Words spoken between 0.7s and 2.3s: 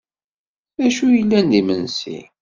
D acu yellan d imensi?